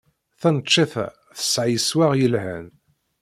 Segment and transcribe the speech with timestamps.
[0.41, 1.07] Taneččit-a
[1.37, 2.65] tesɛa iswaɣ yelhan.